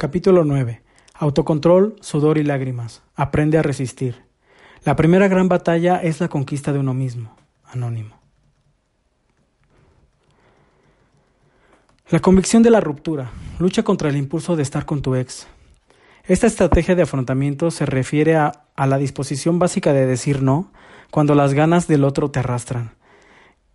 Capítulo 0.00 0.44
9. 0.44 0.80
Autocontrol, 1.12 1.96
sudor 2.00 2.38
y 2.38 2.42
lágrimas. 2.42 3.02
Aprende 3.16 3.58
a 3.58 3.62
resistir. 3.62 4.24
La 4.82 4.96
primera 4.96 5.28
gran 5.28 5.50
batalla 5.50 5.96
es 5.96 6.20
la 6.20 6.28
conquista 6.28 6.72
de 6.72 6.78
uno 6.78 6.94
mismo. 6.94 7.36
Anónimo. 7.66 8.16
La 12.08 12.20
convicción 12.20 12.62
de 12.62 12.70
la 12.70 12.80
ruptura. 12.80 13.30
Lucha 13.58 13.82
contra 13.82 14.08
el 14.08 14.16
impulso 14.16 14.56
de 14.56 14.62
estar 14.62 14.86
con 14.86 15.02
tu 15.02 15.16
ex. 15.16 15.46
Esta 16.24 16.46
estrategia 16.46 16.94
de 16.94 17.02
afrontamiento 17.02 17.70
se 17.70 17.84
refiere 17.84 18.36
a, 18.36 18.64
a 18.76 18.86
la 18.86 18.96
disposición 18.96 19.58
básica 19.58 19.92
de 19.92 20.06
decir 20.06 20.40
no 20.40 20.72
cuando 21.10 21.34
las 21.34 21.52
ganas 21.52 21.88
del 21.88 22.04
otro 22.04 22.30
te 22.30 22.38
arrastran. 22.38 22.94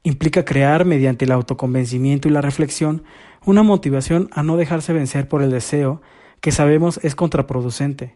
Implica 0.05 0.45
crear, 0.45 0.86
mediante 0.86 1.26
el 1.26 1.32
autoconvencimiento 1.32 2.27
y 2.27 2.32
la 2.32 2.41
reflexión, 2.41 3.02
una 3.44 3.64
motivación 3.64 4.30
a 4.34 4.44
no 4.44 4.55
dejarse 4.55 4.94
vencer 4.94 5.28
por 5.28 5.41
el 5.41 5.50
deseo 5.50 6.04
que 6.41 6.52
sabemos 6.52 7.00
es 7.02 7.16
contraproducente. 7.16 8.16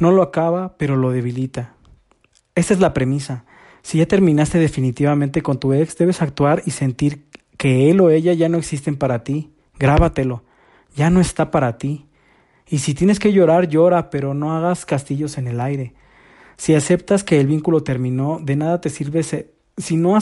No 0.00 0.10
lo 0.10 0.20
acaba, 0.20 0.76
pero 0.78 0.96
lo 0.96 1.12
debilita. 1.12 1.74
Esta 2.56 2.74
es 2.74 2.80
la 2.80 2.92
premisa. 2.92 3.44
Si 3.82 3.98
ya 3.98 4.06
terminaste 4.06 4.58
definitivamente 4.58 5.42
con 5.42 5.60
tu 5.60 5.74
ex, 5.74 5.96
debes 5.96 6.22
actuar 6.22 6.64
y 6.66 6.72
sentir 6.72 7.28
que 7.56 7.88
él 7.88 8.00
o 8.00 8.10
ella 8.10 8.32
ya 8.32 8.48
no 8.48 8.58
existen 8.58 8.96
para 8.96 9.22
ti. 9.22 9.52
Grábatelo. 9.78 10.42
Ya 10.96 11.08
no 11.08 11.20
está 11.20 11.52
para 11.52 11.78
ti. 11.78 12.06
Y 12.66 12.78
si 12.78 12.94
tienes 12.94 13.20
que 13.20 13.32
llorar, 13.32 13.68
llora, 13.68 14.10
pero 14.10 14.34
no 14.34 14.56
hagas 14.56 14.84
castillos 14.84 15.38
en 15.38 15.46
el 15.46 15.60
aire. 15.60 15.94
Si 16.56 16.74
aceptas 16.74 17.22
que 17.22 17.38
el 17.38 17.46
vínculo 17.46 17.84
terminó, 17.84 18.40
de 18.42 18.56
nada 18.56 18.80
te 18.80 18.90
sirve 18.90 19.22
si 19.22 19.96
no 19.96 20.16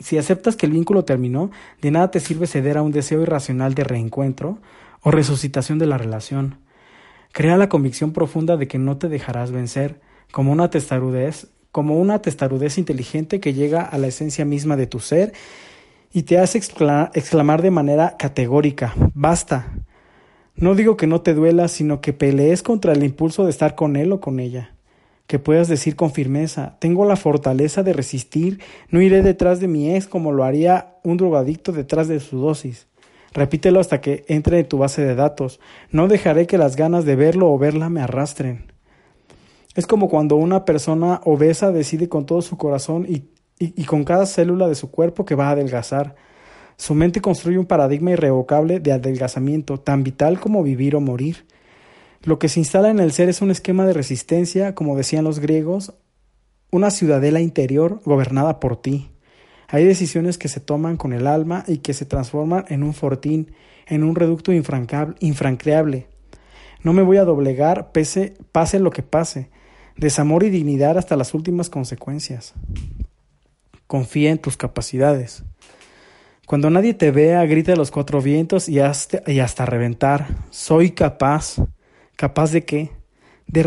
si 0.00 0.18
aceptas 0.18 0.56
que 0.56 0.66
el 0.66 0.72
vínculo 0.72 1.04
terminó, 1.04 1.50
de 1.80 1.90
nada 1.90 2.10
te 2.10 2.20
sirve 2.20 2.46
ceder 2.46 2.78
a 2.78 2.82
un 2.82 2.90
deseo 2.90 3.22
irracional 3.22 3.74
de 3.74 3.84
reencuentro 3.84 4.58
o 5.02 5.10
resucitación 5.10 5.78
de 5.78 5.86
la 5.86 5.98
relación. 5.98 6.58
Crea 7.32 7.56
la 7.56 7.68
convicción 7.68 8.12
profunda 8.12 8.56
de 8.56 8.66
que 8.66 8.78
no 8.78 8.96
te 8.96 9.08
dejarás 9.08 9.52
vencer, 9.52 10.00
como 10.32 10.52
una 10.52 10.70
testarudez, 10.70 11.48
como 11.70 11.98
una 11.98 12.20
testarudez 12.20 12.78
inteligente 12.78 13.40
que 13.40 13.54
llega 13.54 13.82
a 13.82 13.98
la 13.98 14.08
esencia 14.08 14.44
misma 14.44 14.76
de 14.76 14.86
tu 14.86 14.98
ser 14.98 15.32
y 16.12 16.22
te 16.22 16.38
hace 16.38 16.58
exclamar 16.58 17.62
de 17.62 17.70
manera 17.70 18.16
categórica, 18.18 18.94
basta. 19.14 19.72
No 20.56 20.74
digo 20.74 20.96
que 20.96 21.06
no 21.06 21.20
te 21.20 21.34
duela, 21.34 21.68
sino 21.68 22.00
que 22.00 22.12
pelees 22.12 22.62
contra 22.62 22.92
el 22.92 23.04
impulso 23.04 23.44
de 23.44 23.50
estar 23.50 23.76
con 23.76 23.96
él 23.96 24.12
o 24.12 24.20
con 24.20 24.40
ella. 24.40 24.74
Que 25.30 25.38
puedas 25.38 25.68
decir 25.68 25.94
con 25.94 26.10
firmeza, 26.10 26.76
tengo 26.80 27.04
la 27.04 27.14
fortaleza 27.14 27.84
de 27.84 27.92
resistir, 27.92 28.58
no 28.88 29.00
iré 29.00 29.22
detrás 29.22 29.60
de 29.60 29.68
mi 29.68 29.94
ex 29.94 30.08
como 30.08 30.32
lo 30.32 30.42
haría 30.42 30.96
un 31.04 31.18
drogadicto 31.18 31.70
detrás 31.70 32.08
de 32.08 32.18
su 32.18 32.40
dosis. 32.40 32.88
Repítelo 33.32 33.78
hasta 33.78 34.00
que 34.00 34.24
entre 34.26 34.58
en 34.58 34.66
tu 34.66 34.78
base 34.78 35.02
de 35.04 35.14
datos. 35.14 35.60
No 35.92 36.08
dejaré 36.08 36.48
que 36.48 36.58
las 36.58 36.74
ganas 36.74 37.04
de 37.04 37.14
verlo 37.14 37.48
o 37.48 37.58
verla 37.58 37.88
me 37.88 38.00
arrastren. 38.00 38.72
Es 39.76 39.86
como 39.86 40.08
cuando 40.08 40.34
una 40.34 40.64
persona 40.64 41.20
obesa 41.24 41.70
decide 41.70 42.08
con 42.08 42.26
todo 42.26 42.42
su 42.42 42.58
corazón 42.58 43.06
y, 43.08 43.22
y, 43.60 43.84
con 43.84 44.02
cada 44.02 44.26
célula 44.26 44.66
de 44.66 44.74
su 44.74 44.90
cuerpo 44.90 45.24
que 45.24 45.36
va 45.36 45.46
a 45.46 45.52
adelgazar. 45.52 46.16
Su 46.76 46.96
mente 46.96 47.20
construye 47.20 47.56
un 47.56 47.66
paradigma 47.66 48.10
irrevocable 48.10 48.80
de 48.80 48.90
adelgazamiento, 48.90 49.78
tan 49.78 50.02
vital 50.02 50.40
como 50.40 50.64
vivir 50.64 50.96
o 50.96 51.00
morir. 51.00 51.46
Lo 52.22 52.38
que 52.38 52.48
se 52.48 52.60
instala 52.60 52.90
en 52.90 53.00
el 53.00 53.12
ser 53.12 53.28
es 53.30 53.40
un 53.40 53.50
esquema 53.50 53.86
de 53.86 53.94
resistencia, 53.94 54.74
como 54.74 54.96
decían 54.96 55.24
los 55.24 55.38
griegos, 55.38 55.94
una 56.70 56.90
ciudadela 56.90 57.40
interior 57.40 58.00
gobernada 58.04 58.60
por 58.60 58.76
ti. 58.76 59.10
Hay 59.68 59.84
decisiones 59.84 60.36
que 60.36 60.48
se 60.48 60.60
toman 60.60 60.96
con 60.96 61.12
el 61.12 61.26
alma 61.26 61.64
y 61.66 61.78
que 61.78 61.94
se 61.94 62.04
transforman 62.04 62.64
en 62.68 62.82
un 62.82 62.92
fortín, 62.92 63.52
en 63.86 64.04
un 64.04 64.16
reducto 64.16 64.52
infranqueable. 64.52 66.08
No 66.82 66.92
me 66.92 67.02
voy 67.02 67.16
a 67.16 67.24
doblegar, 67.24 67.92
pese, 67.92 68.34
pase 68.52 68.80
lo 68.80 68.90
que 68.90 69.02
pase. 69.02 69.48
Desamor 69.96 70.44
y 70.44 70.50
dignidad 70.50 70.98
hasta 70.98 71.16
las 71.16 71.34
últimas 71.34 71.70
consecuencias. 71.70 72.54
Confía 73.86 74.30
en 74.30 74.38
tus 74.38 74.56
capacidades. 74.56 75.42
Cuando 76.46 76.68
nadie 76.68 76.94
te 76.94 77.10
vea, 77.12 77.44
grita 77.46 77.72
a 77.72 77.76
los 77.76 77.90
cuatro 77.90 78.20
vientos 78.20 78.68
y 78.68 78.80
hasta, 78.80 79.22
y 79.30 79.40
hasta 79.40 79.66
reventar. 79.66 80.26
Soy 80.50 80.90
capaz. 80.90 81.56
¿Capaz 82.20 82.52
de 82.52 82.66
qué? 82.66 82.90
de, 83.46 83.62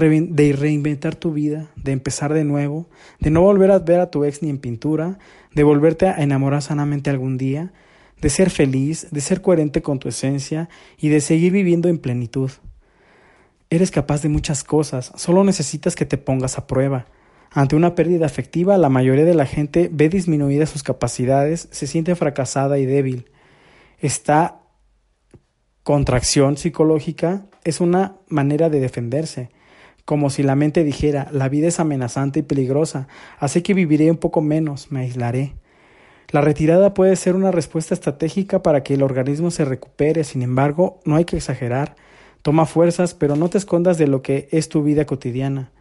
reinventar 0.54 1.16
tu 1.16 1.34
vida, 1.34 1.72
de 1.76 1.92
empezar 1.92 2.36
de 2.36 2.44
nuevo, 2.44 2.88
de 3.20 3.32
no 3.32 3.42
volver 3.42 3.72
a 3.72 3.80
ver 3.80 4.00
a 4.00 4.12
tu 4.12 4.26
ex 4.26 4.44
ni 4.44 4.52
en 4.52 4.60
pintura, 4.60 5.18
de 5.56 5.64
volverte 5.64 6.06
a 6.06 6.22
enamorar 6.22 6.62
sanamente 6.62 7.10
algún 7.10 7.40
día, 7.40 7.74
de 8.22 8.30
ser 8.30 8.52
feliz, 8.52 9.08
de 9.10 9.22
ser 9.22 9.42
coherente 9.42 9.82
con 9.82 9.98
tu 9.98 10.08
esencia 10.08 10.70
y 11.00 11.10
de 11.10 11.20
seguir 11.20 11.52
viviendo 11.52 11.90
en 11.90 11.98
plenitud. 11.98 12.52
Eres 13.72 13.90
capaz 13.90 14.22
de 14.22 14.30
muchas 14.30 14.64
cosas, 14.64 15.12
solo 15.16 15.44
necesitas 15.44 15.96
que 15.96 16.06
te 16.06 16.20
pongas 16.20 16.60
a 16.60 16.68
prueba. 16.68 17.08
Ante 17.50 17.76
una 17.76 17.96
pérdida 17.96 18.28
afectiva, 18.28 18.78
la 18.78 18.90
mayoría 18.90 19.26
de 19.26 19.34
la 19.34 19.48
gente 19.48 19.90
ve 19.92 20.10
disminuidas 20.10 20.70
sus 20.70 20.84
capacidades, 20.84 21.70
se 21.72 21.88
siente 21.88 22.14
fracasada 22.14 22.78
y 22.78 22.86
débil. 22.86 23.32
Esta 23.98 24.63
contracción 25.84 26.58
psicológica 26.58 27.46
es 27.64 27.82
una 27.82 28.16
manera 28.28 28.70
de 28.70 28.80
defenderse 28.80 29.50
como 30.06 30.30
si 30.30 30.44
la 30.44 30.56
mente 30.56 30.84
dijera, 30.84 31.28
la 31.32 31.50
vida 31.50 31.68
es 31.68 31.80
amenazante 31.80 32.40
y 32.40 32.44
peligrosa, 32.44 33.08
así 33.40 33.62
que 33.62 33.74
viviré 33.74 34.12
un 34.12 34.18
poco 34.18 34.42
menos, 34.42 34.92
me 34.92 35.02
aislaré. 35.02 35.54
La 36.30 36.42
retirada 36.42 36.94
puede 36.94 37.16
ser 37.16 37.36
una 37.36 37.52
respuesta 37.52 37.94
estratégica 37.94 38.64
para 38.64 38.84
que 38.84 38.96
el 38.96 39.04
organismo 39.04 39.52
se 39.52 39.66
recupere, 39.66 40.24
sin 40.24 40.42
embargo, 40.42 41.00
no 41.06 41.16
hay 41.16 41.26
que 41.26 41.38
exagerar. 41.38 41.96
Toma 42.42 42.66
fuerzas, 42.66 43.14
pero 43.14 43.36
no 43.36 43.50
te 43.50 43.58
escondas 43.58 43.98
de 43.98 44.08
lo 44.08 44.22
que 44.22 44.50
es 44.52 44.68
tu 44.68 44.84
vida 44.84 45.06
cotidiana. 45.06 45.72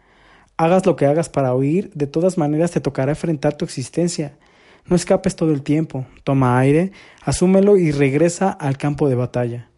Hagas 0.55 0.85
lo 0.85 0.95
que 0.95 1.07
hagas 1.07 1.27
para 1.27 1.55
huir, 1.55 1.91
de 1.93 2.07
todas 2.07 2.37
maneras 2.37 2.71
te 2.71 2.79
tocará 2.79 3.11
enfrentar 3.11 3.57
tu 3.57 3.65
existencia. 3.65 4.37
No 4.85 4.95
escapes 4.95 5.35
todo 5.35 5.51
el 5.51 5.63
tiempo, 5.63 6.05
toma 6.23 6.59
aire, 6.59 6.91
asúmelo 7.23 7.75
y 7.77 7.91
regresa 7.91 8.51
al 8.51 8.77
campo 8.77 9.09
de 9.09 9.15
batalla. 9.15 9.72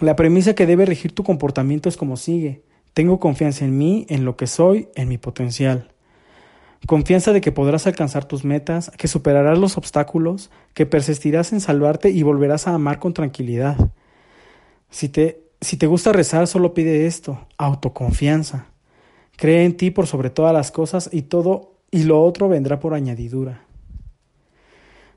La 0.00 0.16
premisa 0.16 0.54
que 0.54 0.66
debe 0.66 0.86
regir 0.86 1.14
tu 1.14 1.24
comportamiento 1.24 1.88
es 1.88 1.96
como 1.96 2.16
sigue. 2.16 2.62
Tengo 2.94 3.20
confianza 3.20 3.64
en 3.64 3.76
mí, 3.76 4.06
en 4.08 4.24
lo 4.24 4.36
que 4.36 4.46
soy, 4.46 4.88
en 4.94 5.08
mi 5.08 5.18
potencial. 5.18 5.90
Confianza 6.86 7.32
de 7.32 7.40
que 7.40 7.52
podrás 7.52 7.86
alcanzar 7.86 8.24
tus 8.24 8.44
metas, 8.44 8.90
que 8.96 9.08
superarás 9.08 9.58
los 9.58 9.76
obstáculos, 9.76 10.50
que 10.72 10.86
persistirás 10.86 11.52
en 11.52 11.60
salvarte 11.60 12.10
y 12.10 12.22
volverás 12.22 12.66
a 12.66 12.74
amar 12.74 12.98
con 12.98 13.12
tranquilidad. 13.12 13.76
Si 14.90 15.08
te, 15.08 15.42
si 15.60 15.76
te 15.76 15.86
gusta 15.86 16.12
rezar, 16.12 16.46
solo 16.46 16.72
pide 16.72 17.06
esto, 17.06 17.46
autoconfianza. 17.58 18.66
Cree 19.36 19.64
en 19.64 19.76
ti 19.76 19.90
por 19.90 20.06
sobre 20.06 20.30
todas 20.30 20.54
las 20.54 20.70
cosas 20.70 21.10
y 21.12 21.22
todo 21.22 21.74
y 21.90 22.04
lo 22.04 22.22
otro 22.22 22.48
vendrá 22.48 22.80
por 22.80 22.94
añadidura. 22.94 23.64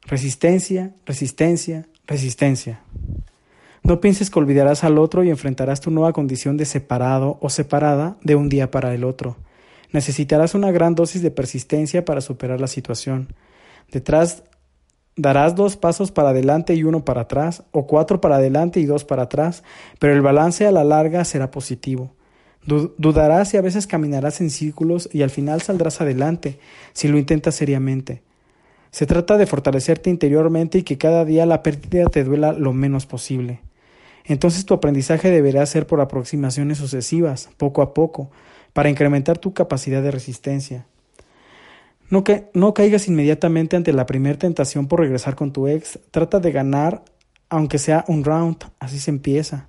Resistencia, 0.05 0.93
resistencia, 1.05 1.87
resistencia. 2.05 2.82
No 3.83 3.99
pienses 3.99 4.29
que 4.29 4.39
olvidarás 4.39 4.85
al 4.85 4.97
otro 4.97 5.25
y 5.25 5.29
enfrentarás 5.29 5.81
tu 5.81 5.91
nueva 5.91 6.13
condición 6.13 6.55
de 6.55 6.63
separado 6.63 7.37
o 7.41 7.49
separada 7.49 8.15
de 8.23 8.35
un 8.35 8.47
día 8.47 8.71
para 8.71 8.93
el 8.93 9.03
otro. 9.03 9.35
Necesitarás 9.91 10.55
una 10.55 10.71
gran 10.71 10.95
dosis 10.95 11.21
de 11.21 11.31
persistencia 11.31 12.05
para 12.05 12.21
superar 12.21 12.61
la 12.61 12.67
situación. 12.67 13.27
Detrás 13.91 14.43
darás 15.17 15.55
dos 15.55 15.75
pasos 15.75 16.13
para 16.13 16.29
adelante 16.29 16.73
y 16.75 16.85
uno 16.85 17.03
para 17.03 17.21
atrás, 17.21 17.63
o 17.71 17.85
cuatro 17.85 18.21
para 18.21 18.37
adelante 18.37 18.79
y 18.79 18.85
dos 18.85 19.03
para 19.03 19.23
atrás, 19.23 19.63
pero 19.99 20.13
el 20.13 20.21
balance 20.21 20.65
a 20.65 20.71
la 20.71 20.85
larga 20.85 21.25
será 21.25 21.51
positivo. 21.51 22.15
Dudarás 22.65 23.53
y 23.53 23.57
a 23.57 23.61
veces 23.61 23.85
caminarás 23.85 24.39
en 24.39 24.49
círculos 24.49 25.09
y 25.11 25.23
al 25.23 25.29
final 25.29 25.61
saldrás 25.61 25.99
adelante 25.99 26.57
si 26.93 27.09
lo 27.09 27.17
intentas 27.17 27.55
seriamente. 27.55 28.23
Se 28.91 29.05
trata 29.05 29.37
de 29.37 29.45
fortalecerte 29.45 30.09
interiormente 30.09 30.77
y 30.77 30.83
que 30.83 30.97
cada 30.97 31.25
día 31.25 31.45
la 31.45 31.61
pérdida 31.63 32.05
te 32.05 32.23
duela 32.23 32.53
lo 32.53 32.71
menos 32.71 33.05
posible. 33.05 33.59
Entonces 34.25 34.65
tu 34.65 34.73
aprendizaje 34.73 35.29
deberá 35.31 35.65
ser 35.65 35.85
por 35.85 36.01
aproximaciones 36.01 36.77
sucesivas, 36.77 37.49
poco 37.57 37.81
a 37.81 37.93
poco, 37.93 38.31
para 38.73 38.89
incrementar 38.89 39.37
tu 39.37 39.53
capacidad 39.53 40.01
de 40.01 40.11
resistencia. 40.11 40.85
No, 42.09 42.23
que, 42.23 42.49
no 42.53 42.73
caigas 42.73 43.07
inmediatamente 43.07 43.75
ante 43.75 43.93
la 43.93 44.05
primera 44.05 44.37
tentación 44.37 44.87
por 44.87 44.99
regresar 44.99 45.35
con 45.35 45.51
tu 45.51 45.67
ex. 45.67 45.99
Trata 46.11 46.39
de 46.39 46.51
ganar, 46.51 47.03
aunque 47.49 47.79
sea 47.79 48.05
un 48.07 48.23
round, 48.23 48.57
así 48.79 48.99
se 48.99 49.11
empieza. 49.11 49.67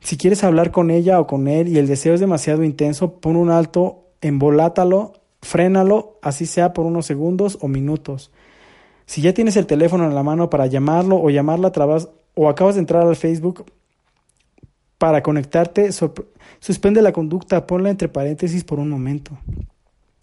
Si 0.00 0.16
quieres 0.16 0.44
hablar 0.44 0.70
con 0.70 0.90
ella 0.90 1.18
o 1.20 1.26
con 1.26 1.48
él 1.48 1.68
y 1.68 1.78
el 1.78 1.86
deseo 1.86 2.14
es 2.14 2.20
demasiado 2.20 2.64
intenso, 2.64 3.18
pon 3.18 3.36
un 3.36 3.50
alto, 3.50 4.04
embolátalo, 4.20 5.14
frénalo, 5.42 6.18
así 6.22 6.46
sea 6.46 6.72
por 6.72 6.86
unos 6.86 7.06
segundos 7.06 7.58
o 7.60 7.68
minutos. 7.68 8.30
Si 9.06 9.22
ya 9.22 9.32
tienes 9.32 9.56
el 9.56 9.66
teléfono 9.66 10.04
en 10.04 10.14
la 10.14 10.22
mano 10.22 10.50
para 10.50 10.66
llamarlo 10.66 11.20
o 11.20 11.30
llamarla 11.30 11.68
a 11.68 11.72
través 11.72 12.08
o 12.36 12.48
acabas 12.50 12.74
de 12.74 12.82
entrar 12.82 13.02
al 13.02 13.16
Facebook 13.16 13.64
para 14.98 15.22
conectarte, 15.22 15.90
suspende 16.60 17.02
la 17.02 17.12
conducta, 17.12 17.66
ponla 17.66 17.90
entre 17.90 18.08
paréntesis 18.08 18.62
por 18.62 18.78
un 18.78 18.90
momento. 18.90 19.36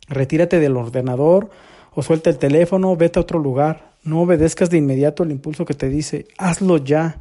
Retírate 0.08 0.60
del 0.60 0.78
ordenador 0.78 1.50
o 1.94 2.04
suelta 2.04 2.30
el 2.30 2.38
teléfono, 2.38 2.96
vete 2.96 3.20
a 3.20 3.24
otro 3.24 3.40
lugar. 3.40 3.94
No 4.04 4.22
obedezcas 4.22 4.70
de 4.70 4.78
inmediato 4.78 5.24
el 5.24 5.32
impulso 5.32 5.66
que 5.66 5.74
te 5.74 5.90
dice, 5.90 6.28
hazlo 6.38 6.78
ya. 6.78 7.20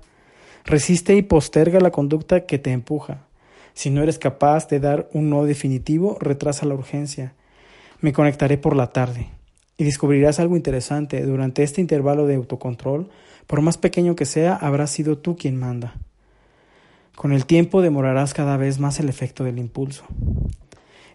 Resiste 0.65 1.17
y 1.17 1.23
posterga 1.23 1.81
la 1.81 1.91
conducta 1.91 2.45
que 2.45 2.59
te 2.59 2.71
empuja. 2.71 3.27
Si 3.73 3.89
no 3.89 4.03
eres 4.03 4.19
capaz 4.19 4.69
de 4.69 4.79
dar 4.79 5.09
un 5.15 5.31
no 5.31 5.45
definitivo, 5.45 6.19
retrasa 6.21 6.67
la 6.67 6.75
urgencia. 6.75 7.35
Me 8.01 8.13
conectaré 8.13 8.59
por 8.59 8.77
la 8.77 8.89
tarde. 8.89 9.31
Y 9.79 9.85
descubrirás 9.85 10.39
algo 10.39 10.57
interesante. 10.57 11.23
Durante 11.23 11.63
este 11.63 11.81
intervalo 11.81 12.27
de 12.27 12.35
autocontrol, 12.35 13.09
por 13.47 13.61
más 13.61 13.79
pequeño 13.79 14.17
que 14.17 14.25
sea, 14.25 14.55
habrás 14.55 14.91
sido 14.91 15.19
tú 15.19 15.37
quien 15.37 15.57
manda. 15.57 15.95
Con 17.15 17.33
el 17.33 17.47
tiempo 17.47 17.83
demorarás 17.83 18.35
cada 18.35 18.57
vez 18.57 18.79
más 18.79 18.99
el 18.99 19.09
efecto 19.09 19.45
del 19.45 19.59
impulso. 19.59 20.05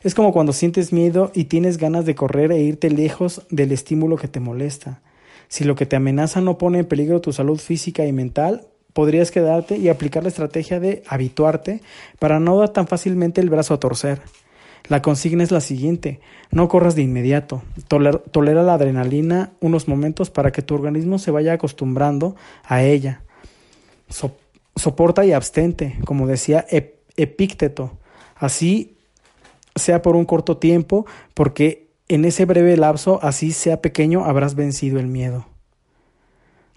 Es 0.04 0.14
como 0.14 0.32
cuando 0.32 0.54
sientes 0.54 0.94
miedo 0.94 1.32
y 1.34 1.46
tienes 1.46 1.78
ganas 1.78 2.06
de 2.06 2.16
correr 2.16 2.52
e 2.52 2.62
irte 2.62 2.90
lejos 2.90 3.42
del 3.50 3.72
estímulo 3.72 4.16
que 4.16 4.28
te 4.28 4.40
molesta. 4.40 5.02
Si 5.48 5.64
lo 5.64 5.76
que 5.76 5.86
te 5.86 5.96
amenaza 5.96 6.40
no 6.42 6.58
pone 6.58 6.80
en 6.80 6.86
peligro 6.86 7.22
tu 7.22 7.34
salud 7.34 7.58
física 7.58 8.06
y 8.06 8.14
mental, 8.14 8.68
podrías 8.94 9.32
quedarte 9.32 9.78
y 9.78 9.90
aplicar 9.90 10.24
la 10.24 10.30
estrategia 10.30 10.80
de 10.80 11.04
habituarte 11.08 11.82
para 12.20 12.40
no 12.40 12.58
dar 12.58 12.70
tan 12.70 12.88
fácilmente 12.88 13.42
el 13.42 13.50
brazo 13.50 13.74
a 13.74 13.80
torcer. 13.80 14.22
La 14.88 15.02
consigna 15.02 15.44
es 15.44 15.52
la 15.52 15.62
siguiente, 15.62 16.22
no 16.52 16.68
corras 16.70 16.96
de 16.96 17.02
inmediato, 17.02 17.62
tolera 17.88 18.64
la 18.64 18.74
adrenalina 18.74 19.52
unos 19.60 19.88
momentos 19.88 20.30
para 20.30 20.52
que 20.52 20.62
tu 20.62 20.76
organismo 20.76 21.20
se 21.20 21.32
vaya 21.32 21.54
acostumbrando 21.54 22.36
a 22.64 22.84
ella. 22.84 23.24
soporta 24.76 25.26
y 25.26 25.34
abstente, 25.34 25.98
como 26.06 26.28
decía 26.28 26.66
Epícteto. 27.18 27.98
Así 28.36 28.98
sea 29.76 30.02
por 30.02 30.16
un 30.16 30.26
corto 30.26 30.58
tiempo, 30.58 31.06
porque 31.34 31.90
en 32.08 32.24
ese 32.26 32.46
breve 32.46 32.78
lapso, 32.78 33.20
así 33.22 33.52
sea 33.52 33.82
pequeño, 33.82 34.24
habrás 34.24 34.56
vencido 34.56 35.00
el 35.00 35.08
miedo. 35.08 35.46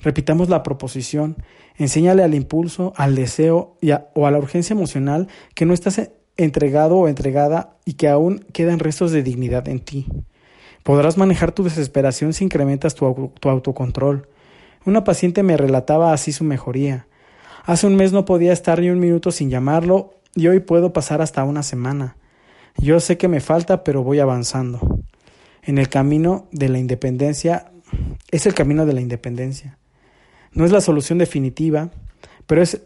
Repitamos 0.02 0.48
la 0.48 0.62
proposición, 0.62 1.36
enséñale 1.76 2.22
al 2.22 2.34
impulso, 2.34 2.92
al 2.96 3.14
deseo 3.14 3.76
y 3.80 3.92
o 3.92 4.26
a 4.26 4.30
la 4.30 4.38
urgencia 4.38 4.74
emocional 4.74 5.28
que 5.54 5.66
no 5.66 5.74
estás 5.74 6.10
entregado 6.44 6.96
o 6.96 7.08
entregada 7.08 7.76
y 7.84 7.94
que 7.94 8.08
aún 8.08 8.44
quedan 8.52 8.78
restos 8.78 9.12
de 9.12 9.22
dignidad 9.22 9.68
en 9.68 9.80
ti. 9.80 10.06
Podrás 10.82 11.18
manejar 11.18 11.52
tu 11.52 11.62
desesperación 11.62 12.32
si 12.32 12.44
incrementas 12.44 12.94
tu, 12.94 13.32
tu 13.38 13.48
autocontrol. 13.48 14.28
Una 14.86 15.04
paciente 15.04 15.42
me 15.42 15.56
relataba 15.56 16.12
así 16.12 16.32
su 16.32 16.44
mejoría. 16.44 17.06
Hace 17.64 17.86
un 17.86 17.96
mes 17.96 18.12
no 18.12 18.24
podía 18.24 18.52
estar 18.52 18.80
ni 18.80 18.88
un 18.88 18.98
minuto 18.98 19.30
sin 19.30 19.50
llamarlo 19.50 20.14
y 20.34 20.48
hoy 20.48 20.60
puedo 20.60 20.92
pasar 20.92 21.20
hasta 21.20 21.44
una 21.44 21.62
semana. 21.62 22.16
Yo 22.78 23.00
sé 23.00 23.18
que 23.18 23.28
me 23.28 23.40
falta, 23.40 23.84
pero 23.84 24.02
voy 24.02 24.20
avanzando. 24.20 24.80
En 25.62 25.76
el 25.76 25.88
camino 25.88 26.48
de 26.52 26.70
la 26.70 26.78
independencia, 26.78 27.70
es 28.30 28.46
el 28.46 28.54
camino 28.54 28.86
de 28.86 28.94
la 28.94 29.00
independencia. 29.00 29.78
No 30.52 30.64
es 30.64 30.72
la 30.72 30.80
solución 30.80 31.18
definitiva, 31.18 31.90
pero 32.46 32.62
es 32.62 32.80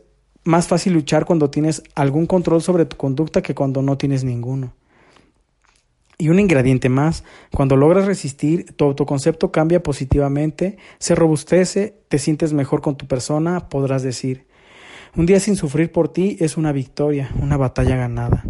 más 0.44 0.68
fácil 0.68 0.92
luchar 0.92 1.24
cuando 1.24 1.50
tienes 1.50 1.82
algún 1.94 2.26
control 2.26 2.62
sobre 2.62 2.84
tu 2.84 2.96
conducta 2.96 3.42
que 3.42 3.54
cuando 3.54 3.82
no 3.82 3.98
tienes 3.98 4.24
ninguno. 4.24 4.74
Y 6.16 6.28
un 6.28 6.38
ingrediente 6.38 6.88
más, 6.88 7.24
cuando 7.50 7.76
logras 7.76 8.06
resistir, 8.06 8.72
tu 8.76 8.84
autoconcepto 8.84 9.50
cambia 9.50 9.82
positivamente, 9.82 10.78
se 10.98 11.14
robustece, 11.14 11.96
te 12.08 12.18
sientes 12.18 12.52
mejor 12.52 12.82
con 12.82 12.96
tu 12.96 13.06
persona, 13.06 13.68
podrás 13.68 14.02
decir, 14.02 14.46
un 15.16 15.26
día 15.26 15.40
sin 15.40 15.56
sufrir 15.56 15.90
por 15.90 16.08
ti 16.08 16.36
es 16.40 16.56
una 16.56 16.72
victoria, 16.72 17.30
una 17.40 17.56
batalla 17.56 17.96
ganada 17.96 18.44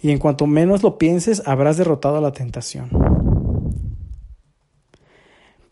y 0.00 0.10
en 0.10 0.18
cuanto 0.18 0.46
menos 0.46 0.82
lo 0.82 0.98
pienses 0.98 1.42
habrás 1.46 1.76
derrotado 1.76 2.18
a 2.18 2.20
la 2.20 2.32
tentación. 2.32 2.90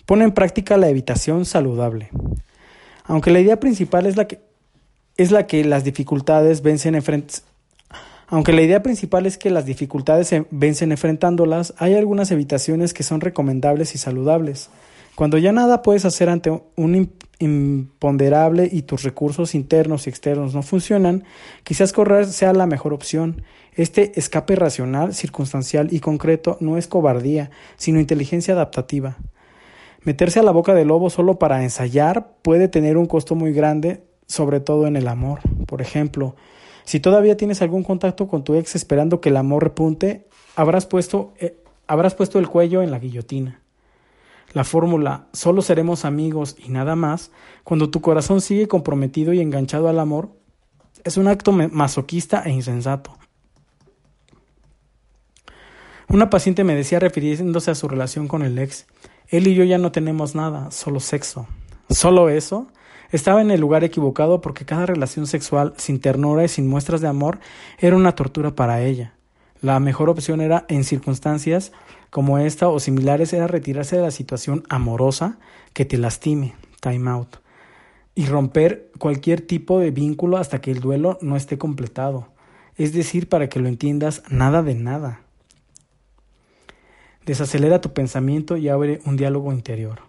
Pone 0.07 0.25
en 0.25 0.33
práctica 0.33 0.77
la 0.77 0.89
evitación 0.89 1.45
saludable. 1.45 2.11
Aunque 3.05 3.31
la 3.31 3.41
idea 3.41 3.61
principal 3.61 4.07
es 4.07 4.17
la 4.17 4.27
que, 4.27 4.41
es 5.17 5.31
la 5.31 5.47
que 5.47 5.65
las 5.65 5.85
dificultades 5.85 6.63
vencen 6.63 6.95
aunque 8.29 8.53
la 8.53 8.63
idea 8.63 8.83
principal 8.83 9.27
es 9.27 9.37
que 9.37 9.51
las 9.51 9.67
dificultades 9.67 10.29
se 10.29 10.47
vencen 10.51 10.93
enfrentándolas, 10.93 11.75
hay 11.77 11.95
algunas 11.95 12.31
evitaciones 12.31 12.95
que 12.95 13.03
son 13.03 13.21
recomendables 13.21 13.95
y 13.95 13.99
saludables. 13.99 14.71
Cuando 15.15 15.39
ya 15.39 15.53
nada 15.53 15.83
puedes 15.83 16.05
hacer 16.05 16.29
ante 16.29 16.51
un 16.75 17.13
imponderable 17.39 18.69
y 18.73 18.83
tus 18.83 19.03
recursos 19.03 19.55
internos 19.55 20.07
y 20.07 20.11
externos 20.11 20.55
no 20.55 20.63
funcionan, 20.63 21.25
quizás 21.63 21.93
correr 21.93 22.27
sea 22.27 22.53
la 22.53 22.67
mejor 22.67 22.93
opción 22.93 23.43
este 23.77 24.19
escape 24.19 24.55
racional, 24.55 25.15
circunstancial 25.15 25.89
y 25.93 25.99
concreto 25.99 26.57
no 26.61 26.79
es 26.79 26.87
cobardía, 26.87 27.51
sino 27.77 27.99
inteligencia 27.99 28.55
adaptativa. 28.55 29.17
Meterse 30.03 30.39
a 30.39 30.45
la 30.45 30.53
boca 30.53 30.75
del 30.75 30.89
lobo 30.89 31.11
solo 31.11 31.39
para 31.39 31.63
ensayar 31.63 32.37
puede 32.43 32.69
tener 32.69 32.97
un 32.97 33.07
costo 33.07 33.35
muy 33.35 33.53
grande, 33.53 34.05
sobre 34.27 34.61
todo 34.61 34.87
en 34.87 34.97
el 34.97 35.09
amor. 35.09 35.41
Por 35.67 35.83
ejemplo, 35.83 36.37
si 36.85 37.01
todavía 37.01 37.37
tienes 37.37 37.63
algún 37.63 37.83
contacto 37.83 38.29
con 38.29 38.45
tu 38.45 38.55
ex 38.55 38.75
esperando 38.75 39.21
que 39.21 39.31
el 39.31 39.37
amor 39.37 39.63
repunte, 39.65 40.29
habrás 40.57 40.87
puesto, 40.87 41.33
eh, 41.39 41.57
habrás 41.87 42.15
puesto 42.15 42.39
el 42.39 42.49
cuello 42.49 42.83
en 42.83 42.91
la 42.91 42.99
guillotina. 42.99 43.61
La 44.53 44.65
fórmula 44.65 45.27
solo 45.33 45.63
seremos 45.63 46.05
amigos 46.05 46.57
y 46.65 46.69
nada 46.69 46.95
más, 46.95 47.31
cuando 47.65 47.91
tu 47.91 48.01
corazón 48.01 48.41
sigue 48.41 48.69
comprometido 48.69 49.33
y 49.33 49.41
enganchado 49.41 49.89
al 49.89 49.99
amor, 49.99 50.31
es 51.03 51.17
un 51.17 51.29
acto 51.29 51.53
masoquista 51.53 52.43
e 52.45 52.51
insensato. 52.51 53.17
Una 56.09 56.31
paciente 56.31 56.65
me 56.65 56.77
decía 56.77 57.01
refiriéndose 57.01 57.71
a 57.71 57.75
su 57.75 57.89
relación 57.89 58.29
con 58.29 58.43
el 58.43 58.59
ex, 58.59 58.87
él 59.29 59.49
y 59.49 59.55
yo 59.55 59.65
ya 59.65 59.79
no 59.79 59.91
tenemos 59.91 60.35
nada, 60.35 60.71
solo 60.71 61.01
sexo. 61.01 61.49
¿Solo 61.91 62.29
eso? 62.29 62.69
Estaba 63.15 63.41
en 63.41 63.53
el 63.53 63.61
lugar 63.61 63.85
equivocado 63.85 64.41
porque 64.41 64.65
cada 64.65 64.87
relación 64.87 65.29
sexual 65.29 65.73
sin 65.77 66.01
ternura 66.01 66.43
y 66.43 66.49
sin 66.49 66.67
muestras 66.67 67.01
de 67.01 67.07
amor 67.07 67.39
era 67.79 67.95
una 67.95 68.17
tortura 68.17 68.57
para 68.57 68.83
ella. 68.83 69.15
La 69.61 69.79
mejor 69.79 70.11
opción 70.11 70.41
era, 70.41 70.65
en 70.67 70.83
circunstancias 70.83 71.71
como 72.11 72.39
esta 72.39 72.67
o 72.67 72.81
similares, 72.81 73.33
era 73.33 73.47
retirarse 73.47 73.95
de 73.95 74.03
la 74.03 74.11
situación 74.11 74.65
amorosa 74.69 75.39
que 75.75 75.85
te 75.85 75.97
lastime, 75.97 76.57
time 76.81 77.09
out, 77.09 77.37
y 78.17 78.27
romper 78.27 78.91
cualquier 78.99 79.43
tipo 79.43 79.79
de 79.79 79.93
vínculo 79.93 80.37
hasta 80.37 80.61
que 80.61 80.73
el 80.73 80.81
duelo 80.81 81.17
no 81.21 81.37
esté 81.37 81.57
completado. 81.57 82.27
Es 82.75 82.93
decir, 82.93 83.29
para 83.29 83.49
que 83.49 83.61
lo 83.61 83.69
entiendas, 83.69 84.25
nada 84.29 84.65
de 84.65 84.75
nada. 84.75 85.21
Desacelera 87.25 87.81
tu 87.81 87.93
pensamiento 87.93 88.57
y 88.57 88.69
abre 88.69 89.01
un 89.05 89.17
diálogo 89.17 89.53
interior. 89.53 90.01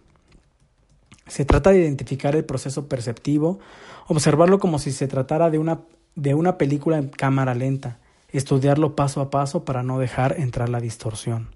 Se 1.27 1.43
trata 1.43 1.71
de 1.71 1.79
identificar 1.79 2.35
el 2.35 2.45
proceso 2.45 2.87
perceptivo, 2.87 3.59
observarlo 4.07 4.59
como 4.59 4.77
si 4.77 4.91
se 4.91 5.07
tratara 5.07 5.49
de 5.49 5.57
una, 5.57 5.79
de 6.15 6.35
una 6.35 6.57
película 6.57 6.99
en 6.99 7.09
cámara 7.09 7.55
lenta, 7.55 7.97
estudiarlo 8.29 8.95
paso 8.95 9.21
a 9.21 9.31
paso 9.31 9.65
para 9.65 9.81
no 9.81 9.97
dejar 9.97 10.39
entrar 10.39 10.69
la 10.69 10.79
distorsión. 10.79 11.49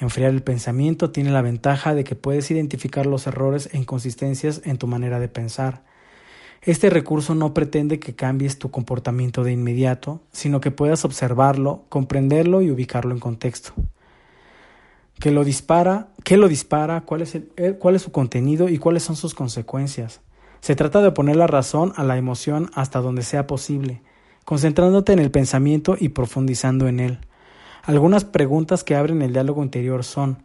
Enfriar 0.00 0.30
el 0.30 0.42
pensamiento 0.42 1.10
tiene 1.10 1.30
la 1.30 1.42
ventaja 1.42 1.94
de 1.94 2.04
que 2.04 2.14
puedes 2.14 2.50
identificar 2.50 3.06
los 3.06 3.26
errores 3.26 3.70
e 3.72 3.78
inconsistencias 3.78 4.60
en 4.64 4.78
tu 4.78 4.86
manera 4.86 5.18
de 5.18 5.28
pensar. 5.28 5.82
Este 6.62 6.88
recurso 6.88 7.34
no 7.34 7.54
pretende 7.54 7.98
que 7.98 8.14
cambies 8.14 8.58
tu 8.58 8.70
comportamiento 8.70 9.42
de 9.42 9.52
inmediato, 9.52 10.20
sino 10.32 10.60
que 10.60 10.70
puedas 10.70 11.04
observarlo, 11.04 11.84
comprenderlo 11.88 12.62
y 12.62 12.70
ubicarlo 12.70 13.14
en 13.14 13.20
contexto 13.20 13.74
que 15.18 15.30
lo 15.30 15.44
dispara, 15.44 16.08
qué 16.24 16.36
lo 16.36 16.48
dispara, 16.48 17.02
cuál 17.02 17.22
es, 17.22 17.34
el, 17.34 17.50
eh, 17.56 17.76
cuál 17.78 17.96
es 17.96 18.02
su 18.02 18.12
contenido 18.12 18.68
y 18.68 18.78
cuáles 18.78 19.02
son 19.02 19.16
sus 19.16 19.34
consecuencias. 19.34 20.20
Se 20.60 20.76
trata 20.76 21.00
de 21.00 21.12
poner 21.12 21.36
la 21.36 21.46
razón 21.46 21.92
a 21.96 22.04
la 22.04 22.16
emoción 22.16 22.70
hasta 22.74 23.00
donde 23.00 23.22
sea 23.22 23.46
posible, 23.46 24.02
concentrándote 24.44 25.12
en 25.12 25.18
el 25.18 25.30
pensamiento 25.30 25.96
y 25.98 26.10
profundizando 26.10 26.88
en 26.88 27.00
él. 27.00 27.18
Algunas 27.82 28.24
preguntas 28.24 28.84
que 28.84 28.96
abren 28.96 29.22
el 29.22 29.32
diálogo 29.32 29.62
interior 29.62 30.04
son 30.04 30.42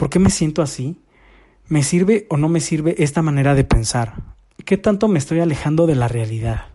¿Por 0.00 0.08
qué 0.08 0.18
me 0.18 0.30
siento 0.30 0.62
así? 0.62 0.96
¿Me 1.68 1.82
sirve 1.82 2.26
o 2.30 2.38
no 2.38 2.48
me 2.48 2.60
sirve 2.60 2.94
esta 3.04 3.20
manera 3.20 3.54
de 3.54 3.64
pensar? 3.64 4.14
¿Qué 4.64 4.78
tanto 4.78 5.08
me 5.08 5.18
estoy 5.18 5.40
alejando 5.40 5.86
de 5.86 5.94
la 5.94 6.08
realidad? 6.08 6.68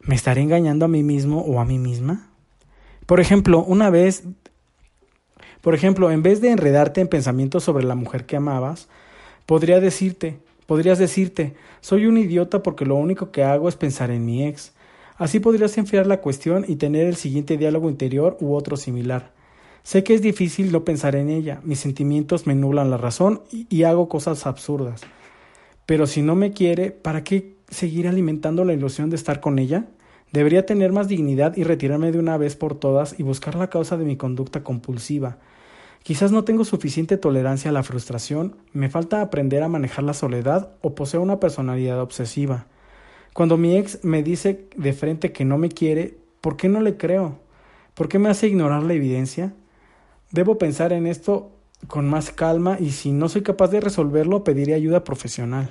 ¿Me 0.00 0.14
estaré 0.14 0.42
engañando 0.42 0.84
a 0.84 0.88
mí 0.88 1.02
mismo 1.02 1.40
o 1.40 1.58
a 1.58 1.64
mí 1.64 1.80
misma? 1.80 2.30
Por 3.04 3.18
ejemplo, 3.18 3.64
una 3.64 3.90
vez 3.90 4.22
por 5.66 5.74
ejemplo, 5.74 6.12
en 6.12 6.22
vez 6.22 6.40
de 6.40 6.52
enredarte 6.52 7.00
en 7.00 7.08
pensamientos 7.08 7.64
sobre 7.64 7.84
la 7.84 7.96
mujer 7.96 8.24
que 8.24 8.36
amabas, 8.36 8.86
podría 9.46 9.80
decirte, 9.80 10.38
podrías 10.64 10.96
decirte, 10.96 11.54
soy 11.80 12.06
un 12.06 12.18
idiota 12.18 12.62
porque 12.62 12.84
lo 12.84 12.94
único 12.94 13.32
que 13.32 13.42
hago 13.42 13.68
es 13.68 13.74
pensar 13.74 14.12
en 14.12 14.24
mi 14.24 14.46
ex. 14.46 14.74
Así 15.16 15.40
podrías 15.40 15.76
enfriar 15.76 16.06
la 16.06 16.20
cuestión 16.20 16.64
y 16.68 16.76
tener 16.76 17.08
el 17.08 17.16
siguiente 17.16 17.56
diálogo 17.56 17.90
interior 17.90 18.36
u 18.38 18.54
otro 18.54 18.76
similar. 18.76 19.32
Sé 19.82 20.04
que 20.04 20.14
es 20.14 20.22
difícil 20.22 20.70
no 20.70 20.84
pensar 20.84 21.16
en 21.16 21.30
ella, 21.30 21.60
mis 21.64 21.80
sentimientos 21.80 22.46
me 22.46 22.54
nublan 22.54 22.88
la 22.88 22.96
razón 22.96 23.42
y, 23.50 23.66
y 23.68 23.82
hago 23.82 24.08
cosas 24.08 24.46
absurdas. 24.46 25.00
Pero 25.84 26.06
si 26.06 26.22
no 26.22 26.36
me 26.36 26.52
quiere, 26.52 26.92
¿para 26.92 27.24
qué 27.24 27.56
seguir 27.68 28.06
alimentando 28.06 28.64
la 28.64 28.72
ilusión 28.72 29.10
de 29.10 29.16
estar 29.16 29.40
con 29.40 29.58
ella? 29.58 29.86
Debería 30.30 30.64
tener 30.64 30.92
más 30.92 31.08
dignidad 31.08 31.56
y 31.56 31.64
retirarme 31.64 32.12
de 32.12 32.20
una 32.20 32.36
vez 32.36 32.54
por 32.54 32.78
todas 32.78 33.18
y 33.18 33.24
buscar 33.24 33.56
la 33.56 33.68
causa 33.68 33.96
de 33.96 34.04
mi 34.04 34.16
conducta 34.16 34.62
compulsiva. 34.62 35.38
Quizás 36.06 36.30
no 36.30 36.44
tengo 36.44 36.64
suficiente 36.64 37.16
tolerancia 37.16 37.70
a 37.70 37.74
la 37.74 37.82
frustración, 37.82 38.54
me 38.72 38.88
falta 38.88 39.20
aprender 39.22 39.64
a 39.64 39.68
manejar 39.68 40.04
la 40.04 40.14
soledad 40.14 40.70
o 40.80 40.94
poseo 40.94 41.20
una 41.20 41.40
personalidad 41.40 42.00
obsesiva. 42.00 42.66
Cuando 43.32 43.56
mi 43.56 43.76
ex 43.76 44.04
me 44.04 44.22
dice 44.22 44.68
de 44.76 44.92
frente 44.92 45.32
que 45.32 45.44
no 45.44 45.58
me 45.58 45.68
quiere, 45.68 46.16
¿por 46.40 46.56
qué 46.56 46.68
no 46.68 46.80
le 46.80 46.96
creo? 46.96 47.40
¿Por 47.94 48.08
qué 48.08 48.20
me 48.20 48.28
hace 48.28 48.46
ignorar 48.46 48.84
la 48.84 48.92
evidencia? 48.92 49.52
Debo 50.30 50.58
pensar 50.58 50.92
en 50.92 51.08
esto 51.08 51.50
con 51.88 52.08
más 52.08 52.30
calma 52.30 52.76
y 52.78 52.92
si 52.92 53.10
no 53.10 53.28
soy 53.28 53.42
capaz 53.42 53.72
de 53.72 53.80
resolverlo 53.80 54.44
pediré 54.44 54.74
ayuda 54.74 55.02
profesional. 55.02 55.70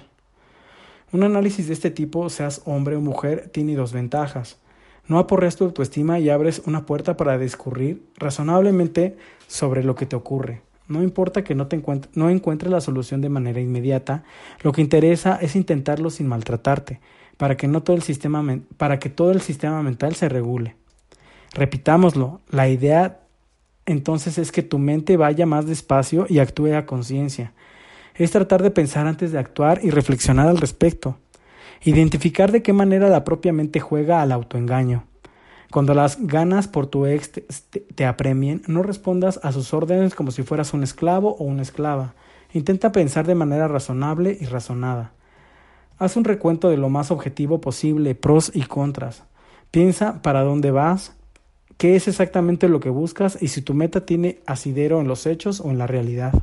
Un 1.13 1.23
análisis 1.23 1.67
de 1.67 1.73
este 1.75 1.91
tipo, 1.91 2.29
seas 2.29 2.61
hombre 2.65 2.97
o 2.97 2.99
mujer, 2.99 3.47
tiene 3.53 3.77
dos 3.77 3.93
ventajas. 3.93 4.57
No 5.07 5.19
aporreas 5.19 5.55
tu 5.55 5.65
autoestima 5.65 6.19
y 6.19 6.29
abres 6.29 6.61
una 6.65 6.85
puerta 6.85 7.17
para 7.17 7.37
discurrir 7.37 8.03
razonablemente 8.17 9.17
sobre 9.47 9.83
lo 9.83 9.95
que 9.95 10.05
te 10.05 10.15
ocurre. 10.15 10.61
No 10.87 11.03
importa 11.03 11.43
que 11.43 11.55
no, 11.55 11.67
te 11.67 11.81
no 12.13 12.29
encuentres 12.29 12.71
la 12.71 12.81
solución 12.81 13.21
de 13.21 13.29
manera 13.29 13.59
inmediata, 13.59 14.23
lo 14.61 14.71
que 14.71 14.81
interesa 14.81 15.37
es 15.41 15.55
intentarlo 15.55 16.09
sin 16.09 16.27
maltratarte, 16.27 16.99
para 17.37 17.57
que, 17.57 17.67
no 17.67 17.81
todo 17.81 17.95
el 17.95 18.03
sistema 18.03 18.43
para 18.77 18.99
que 18.99 19.09
todo 19.09 19.31
el 19.31 19.41
sistema 19.41 19.81
mental 19.81 20.15
se 20.15 20.29
regule. 20.29 20.75
Repitámoslo, 21.53 22.41
la 22.49 22.69
idea 22.69 23.19
entonces 23.85 24.37
es 24.37 24.51
que 24.51 24.63
tu 24.63 24.77
mente 24.77 25.17
vaya 25.17 25.45
más 25.45 25.65
despacio 25.65 26.25
y 26.29 26.39
actúe 26.39 26.73
a 26.75 26.85
conciencia 26.85 27.53
es 28.15 28.31
tratar 28.31 28.63
de 28.63 28.71
pensar 28.71 29.07
antes 29.07 29.31
de 29.31 29.39
actuar 29.39 29.79
y 29.83 29.89
reflexionar 29.89 30.47
al 30.47 30.57
respecto. 30.57 31.17
Identificar 31.83 32.51
de 32.51 32.61
qué 32.61 32.73
manera 32.73 33.09
la 33.09 33.23
propia 33.23 33.53
mente 33.53 33.79
juega 33.79 34.21
al 34.21 34.31
autoengaño. 34.31 35.03
Cuando 35.71 35.93
las 35.93 36.25
ganas 36.25 36.67
por 36.67 36.87
tu 36.87 37.05
ex 37.05 37.31
te, 37.95 38.05
apremien, 38.05 38.61
no 38.67 38.81
respondas 38.81 39.39
a 39.43 39.51
sus 39.51 39.73
órdenes 39.73 40.15
como 40.15 40.31
si 40.31 40.43
fueras 40.43 40.73
un 40.73 40.83
esclavo 40.83 41.35
o 41.37 41.43
una 41.43 41.63
esclava. 41.63 42.13
Intenta 42.53 42.91
pensar 42.91 43.27
de 43.27 43.35
manera 43.35 43.67
razonable 43.67 44.37
y 44.39 44.45
razonada. 44.45 45.11
Haz 45.97 46.15
un 46.15 46.23
recuento 46.23 46.69
de 46.69 46.77
lo 46.77 46.89
más 46.89 47.11
objetivo 47.11 47.59
posible, 47.59 48.15
pros 48.15 48.51
y 48.53 48.61
contras. 48.63 49.23
Piensa 49.71 50.21
para 50.21 50.43
dónde 50.43 50.71
vas, 50.71 51.15
qué 51.77 51.95
es 51.95 52.07
exactamente 52.07 52.69
lo 52.69 52.79
que 52.79 52.89
buscas 52.89 53.37
y 53.41 53.49
si 53.49 53.61
tu 53.61 53.73
meta 53.73 54.05
tiene 54.05 54.39
asidero 54.45 55.01
en 55.01 55.07
los 55.07 55.25
hechos 55.25 55.59
o 55.59 55.71
en 55.71 55.77
la 55.77 55.87
realidad. 55.87 56.33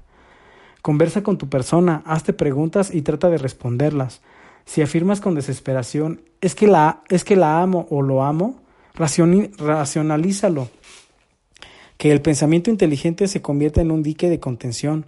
Conversa 0.82 1.22
con 1.22 1.38
tu 1.38 1.48
persona, 1.48 2.02
hazte 2.04 2.32
preguntas 2.32 2.92
y 2.92 3.02
trata 3.02 3.30
de 3.30 3.38
responderlas. 3.38 4.20
Si 4.64 4.82
afirmas 4.82 5.20
con 5.20 5.34
desesperación, 5.34 6.22
es 6.40 6.54
que 6.54 6.66
la, 6.66 7.02
es 7.08 7.24
que 7.24 7.36
la 7.36 7.62
amo 7.62 7.86
o 7.90 8.02
lo 8.02 8.22
amo, 8.22 8.60
racionalízalo. 8.94 10.68
Que 11.96 12.12
el 12.12 12.20
pensamiento 12.20 12.70
inteligente 12.70 13.28
se 13.28 13.42
convierta 13.42 13.80
en 13.80 13.90
un 13.90 14.02
dique 14.02 14.28
de 14.28 14.40
contención. 14.40 15.06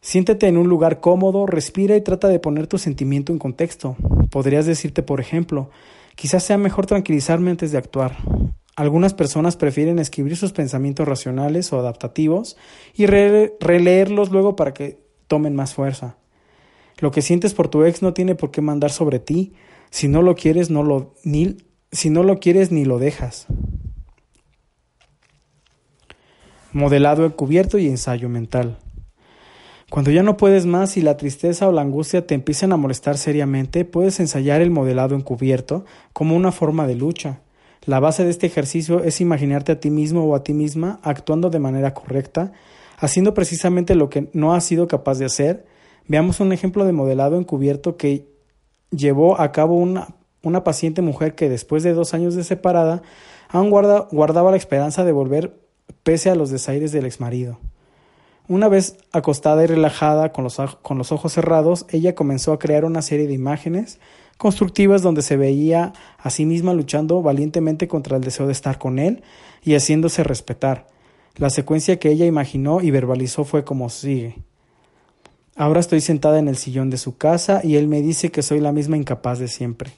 Siéntete 0.00 0.46
en 0.46 0.58
un 0.58 0.68
lugar 0.68 1.00
cómodo, 1.00 1.46
respira 1.46 1.96
y 1.96 2.00
trata 2.00 2.28
de 2.28 2.38
poner 2.38 2.66
tu 2.66 2.78
sentimiento 2.78 3.32
en 3.32 3.38
contexto. 3.38 3.96
Podrías 4.30 4.66
decirte, 4.66 5.02
por 5.02 5.20
ejemplo, 5.20 5.70
quizás 6.14 6.44
sea 6.44 6.58
mejor 6.58 6.86
tranquilizarme 6.86 7.50
antes 7.50 7.72
de 7.72 7.78
actuar. 7.78 8.16
Algunas 8.76 9.12
personas 9.12 9.56
prefieren 9.56 9.98
escribir 9.98 10.36
sus 10.36 10.52
pensamientos 10.52 11.08
racionales 11.08 11.72
o 11.72 11.80
adaptativos 11.80 12.56
y 12.94 13.06
releerlos 13.06 14.30
luego 14.30 14.54
para 14.54 14.72
que 14.72 15.00
tomen 15.26 15.56
más 15.56 15.74
fuerza. 15.74 16.17
Lo 16.98 17.10
que 17.10 17.22
sientes 17.22 17.54
por 17.54 17.68
tu 17.68 17.84
ex 17.84 18.02
no 18.02 18.12
tiene 18.12 18.34
por 18.34 18.50
qué 18.50 18.60
mandar 18.60 18.90
sobre 18.90 19.18
ti. 19.18 19.52
Si 19.90 20.08
no 20.08 20.22
lo 20.22 20.34
quieres, 20.34 20.70
no 20.70 20.82
lo 20.82 21.14
ni 21.24 21.56
si 21.90 22.10
no 22.10 22.22
lo 22.22 22.38
quieres 22.38 22.70
ni 22.70 22.84
lo 22.84 22.98
dejas. 22.98 23.46
Modelado 26.72 27.24
encubierto 27.24 27.78
y 27.78 27.86
ensayo 27.86 28.28
mental. 28.28 28.78
Cuando 29.90 30.10
ya 30.10 30.22
no 30.22 30.36
puedes 30.36 30.66
más 30.66 30.98
y 30.98 31.00
la 31.00 31.16
tristeza 31.16 31.66
o 31.66 31.72
la 31.72 31.80
angustia 31.80 32.26
te 32.26 32.34
empiezan 32.34 32.72
a 32.72 32.76
molestar 32.76 33.16
seriamente, 33.16 33.86
puedes 33.86 34.20
ensayar 34.20 34.60
el 34.60 34.70
modelado 34.70 35.14
encubierto 35.14 35.86
como 36.12 36.36
una 36.36 36.52
forma 36.52 36.86
de 36.86 36.94
lucha. 36.94 37.40
La 37.86 38.00
base 38.00 38.22
de 38.22 38.30
este 38.30 38.46
ejercicio 38.46 39.02
es 39.02 39.22
imaginarte 39.22 39.72
a 39.72 39.80
ti 39.80 39.88
mismo 39.88 40.24
o 40.24 40.34
a 40.34 40.42
ti 40.42 40.52
misma 40.52 41.00
actuando 41.02 41.48
de 41.48 41.58
manera 41.58 41.94
correcta, 41.94 42.52
haciendo 42.98 43.32
precisamente 43.32 43.94
lo 43.94 44.10
que 44.10 44.28
no 44.34 44.52
has 44.52 44.64
sido 44.64 44.88
capaz 44.88 45.18
de 45.18 45.24
hacer. 45.24 45.64
Veamos 46.08 46.40
un 46.40 46.52
ejemplo 46.52 46.84
de 46.84 46.92
modelado 46.92 47.38
encubierto 47.38 47.96
que 47.96 48.26
llevó 48.90 49.40
a 49.40 49.52
cabo 49.52 49.76
una, 49.76 50.08
una 50.42 50.64
paciente 50.64 51.02
mujer 51.02 51.34
que 51.34 51.48
después 51.48 51.82
de 51.82 51.92
dos 51.92 52.14
años 52.14 52.34
de 52.34 52.44
separada 52.44 53.02
aún 53.48 53.70
guardaba 53.70 54.50
la 54.50 54.56
esperanza 54.56 55.04
de 55.04 55.12
volver 55.12 55.60
pese 56.02 56.30
a 56.30 56.34
los 56.34 56.50
desaires 56.50 56.92
del 56.92 57.06
exmarido. 57.06 57.58
Una 58.48 58.68
vez 58.68 58.96
acostada 59.12 59.62
y 59.64 59.66
relajada 59.66 60.32
con 60.32 60.44
los, 60.44 60.56
con 60.80 60.96
los 60.96 61.12
ojos 61.12 61.34
cerrados, 61.34 61.84
ella 61.90 62.14
comenzó 62.14 62.54
a 62.54 62.58
crear 62.58 62.86
una 62.86 63.02
serie 63.02 63.26
de 63.26 63.34
imágenes 63.34 64.00
constructivas 64.38 65.02
donde 65.02 65.20
se 65.20 65.36
veía 65.36 65.92
a 66.16 66.30
sí 66.30 66.46
misma 66.46 66.72
luchando 66.72 67.20
valientemente 67.20 67.88
contra 67.88 68.16
el 68.16 68.22
deseo 68.22 68.46
de 68.46 68.52
estar 68.52 68.78
con 68.78 68.98
él 68.98 69.22
y 69.62 69.74
haciéndose 69.74 70.24
respetar. 70.24 70.86
La 71.36 71.50
secuencia 71.50 71.98
que 71.98 72.10
ella 72.10 72.24
imaginó 72.24 72.80
y 72.80 72.90
verbalizó 72.90 73.44
fue 73.44 73.64
como 73.64 73.90
sigue. 73.90 74.36
Ahora 75.58 75.80
estoy 75.80 76.00
sentada 76.00 76.38
en 76.38 76.46
el 76.46 76.56
sillón 76.56 76.88
de 76.88 76.98
su 76.98 77.16
casa 77.16 77.60
y 77.64 77.74
él 77.74 77.88
me 77.88 78.00
dice 78.00 78.30
que 78.30 78.42
soy 78.42 78.60
la 78.60 78.70
misma 78.70 78.96
incapaz 78.96 79.40
de 79.40 79.48
siempre. 79.48 79.90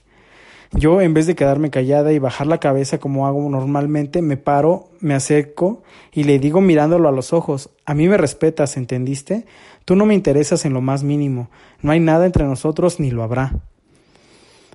Yo, 0.72 1.02
en 1.02 1.12
vez 1.12 1.26
de 1.26 1.34
quedarme 1.34 1.68
callada 1.68 2.14
y 2.14 2.18
bajar 2.18 2.46
la 2.46 2.58
cabeza 2.58 2.96
como 2.96 3.26
hago 3.26 3.46
normalmente, 3.50 4.22
me 4.22 4.38
paro, 4.38 4.88
me 5.00 5.12
acerco 5.12 5.82
y 6.14 6.24
le 6.24 6.38
digo 6.38 6.62
mirándolo 6.62 7.10
a 7.10 7.12
los 7.12 7.34
ojos, 7.34 7.68
a 7.84 7.92
mí 7.92 8.08
me 8.08 8.16
respetas, 8.16 8.78
¿entendiste? 8.78 9.44
Tú 9.84 9.96
no 9.96 10.06
me 10.06 10.14
interesas 10.14 10.64
en 10.64 10.72
lo 10.72 10.80
más 10.80 11.02
mínimo, 11.02 11.50
no 11.82 11.92
hay 11.92 12.00
nada 12.00 12.24
entre 12.24 12.44
nosotros 12.44 12.98
ni 12.98 13.10
lo 13.10 13.22
habrá. 13.22 13.52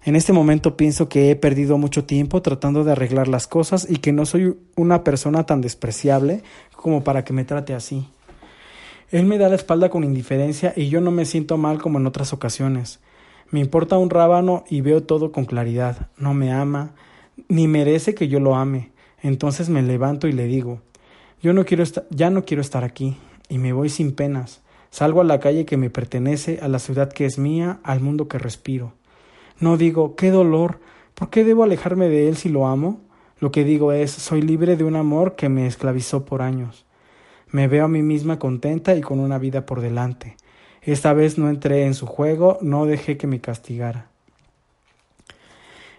En 0.03 0.15
este 0.15 0.33
momento 0.33 0.77
pienso 0.77 1.09
que 1.09 1.31
he 1.31 1.35
perdido 1.35 1.79
mucho 1.79 2.05
tiempo 2.05 2.43
tratando 2.43 2.83
de 2.83 2.91
arreglar 2.91 3.27
las 3.27 3.47
cosas 3.47 3.87
y 3.89 3.97
que 3.97 4.11
no 4.11 4.27
soy 4.27 4.55
una 4.75 5.03
persona 5.03 5.47
tan 5.47 5.61
despreciable 5.61 6.43
como 6.75 7.03
para 7.03 7.23
que 7.23 7.33
me 7.33 7.43
trate 7.43 7.73
así. 7.73 8.07
Él 9.11 9.25
me 9.25 9.37
da 9.37 9.49
la 9.49 9.55
espalda 9.55 9.89
con 9.89 10.03
indiferencia 10.03 10.73
y 10.75 10.89
yo 10.89 11.01
no 11.01 11.11
me 11.11 11.25
siento 11.25 11.57
mal 11.57 11.81
como 11.81 11.99
en 11.99 12.07
otras 12.07 12.33
ocasiones. 12.33 12.99
Me 13.51 13.59
importa 13.59 13.97
un 13.97 14.09
rábano 14.09 14.63
y 14.69 14.81
veo 14.81 15.03
todo 15.03 15.31
con 15.31 15.45
claridad. 15.45 16.09
No 16.17 16.33
me 16.33 16.51
ama, 16.51 16.95
ni 17.47 17.67
merece 17.67 18.15
que 18.15 18.27
yo 18.27 18.39
lo 18.39 18.55
ame. 18.55 18.91
Entonces 19.21 19.69
me 19.69 19.81
levanto 19.81 20.27
y 20.27 20.31
le 20.31 20.45
digo, 20.45 20.81
yo 21.41 21.53
no 21.53 21.65
quiero 21.65 21.83
ya 22.09 22.29
no 22.29 22.45
quiero 22.45 22.61
estar 22.61 22.83
aquí, 22.83 23.17
y 23.49 23.57
me 23.57 23.73
voy 23.73 23.89
sin 23.89 24.13
penas. 24.13 24.61
Salgo 24.89 25.21
a 25.21 25.25
la 25.25 25.39
calle 25.39 25.65
que 25.65 25.77
me 25.77 25.89
pertenece, 25.89 26.59
a 26.61 26.67
la 26.67 26.79
ciudad 26.79 27.11
que 27.11 27.25
es 27.25 27.37
mía, 27.37 27.79
al 27.83 27.99
mundo 27.99 28.27
que 28.27 28.39
respiro. 28.39 28.93
No 29.59 29.77
digo, 29.77 30.15
qué 30.15 30.31
dolor, 30.31 30.79
¿por 31.13 31.29
qué 31.29 31.43
debo 31.43 31.63
alejarme 31.63 32.09
de 32.09 32.27
él 32.27 32.37
si 32.37 32.49
lo 32.49 32.67
amo? 32.67 33.01
Lo 33.39 33.51
que 33.51 33.63
digo 33.63 33.91
es, 33.91 34.11
soy 34.11 34.41
libre 34.41 34.75
de 34.75 34.83
un 34.83 34.95
amor 34.95 35.35
que 35.35 35.49
me 35.49 35.67
esclavizó 35.67 36.25
por 36.25 36.41
años. 36.41 36.84
Me 37.51 37.67
veo 37.67 37.85
a 37.85 37.87
mí 37.87 38.01
misma 38.01 38.39
contenta 38.39 38.95
y 38.95 39.01
con 39.01 39.19
una 39.19 39.37
vida 39.37 39.65
por 39.65 39.81
delante. 39.81 40.37
Esta 40.81 41.13
vez 41.13 41.37
no 41.37 41.49
entré 41.49 41.85
en 41.85 41.93
su 41.93 42.05
juego, 42.05 42.57
no 42.61 42.85
dejé 42.85 43.17
que 43.17 43.27
me 43.27 43.41
castigara. 43.41 44.09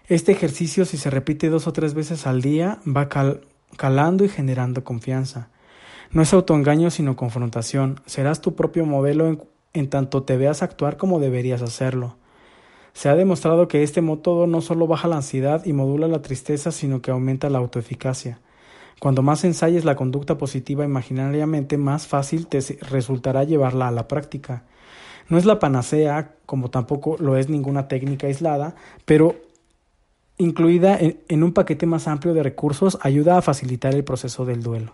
Este 0.07 0.31
ejercicio, 0.31 0.85
si 0.85 0.97
se 0.97 1.09
repite 1.09 1.49
dos 1.49 1.67
o 1.67 1.73
tres 1.73 1.93
veces 1.93 2.27
al 2.27 2.41
día, 2.41 2.79
va 2.87 3.09
calando 3.75 4.23
y 4.23 4.29
generando 4.29 4.83
confianza. 4.83 5.49
No 6.11 6.21
es 6.21 6.33
autoengaño, 6.33 6.89
sino 6.89 7.17
confrontación. 7.17 7.99
Serás 8.05 8.39
tu 8.39 8.55
propio 8.55 8.85
modelo 8.85 9.47
en 9.73 9.89
tanto 9.89 10.23
te 10.23 10.37
veas 10.37 10.63
actuar 10.63 10.95
como 10.97 11.19
deberías 11.19 11.61
hacerlo. 11.61 12.15
Se 12.93 13.09
ha 13.09 13.15
demostrado 13.15 13.67
que 13.67 13.83
este 13.83 14.01
método 14.01 14.47
no 14.47 14.61
solo 14.61 14.87
baja 14.87 15.07
la 15.07 15.17
ansiedad 15.17 15.65
y 15.65 15.73
modula 15.73 16.07
la 16.07 16.21
tristeza, 16.21 16.71
sino 16.71 17.01
que 17.01 17.11
aumenta 17.11 17.49
la 17.49 17.59
autoeficacia. 17.59 18.39
Cuando 18.99 19.21
más 19.21 19.43
ensayes 19.43 19.85
la 19.85 19.95
conducta 19.95 20.37
positiva 20.37 20.83
imaginariamente, 20.83 21.77
más 21.77 22.07
fácil 22.07 22.47
te 22.47 22.59
resultará 22.81 23.43
llevarla 23.43 23.87
a 23.87 23.91
la 23.91 24.07
práctica. 24.07 24.63
No 25.29 25.37
es 25.37 25.45
la 25.45 25.59
panacea, 25.59 26.35
como 26.45 26.69
tampoco 26.69 27.17
lo 27.19 27.37
es 27.37 27.49
ninguna 27.49 27.87
técnica 27.87 28.27
aislada, 28.27 28.75
pero 29.05 29.35
incluida 30.37 30.97
en 30.99 31.43
un 31.43 31.53
paquete 31.53 31.85
más 31.85 32.07
amplio 32.07 32.33
de 32.33 32.43
recursos 32.43 32.97
ayuda 33.01 33.37
a 33.37 33.41
facilitar 33.41 33.93
el 33.93 34.03
proceso 34.03 34.45
del 34.45 34.63
duelo. 34.63 34.93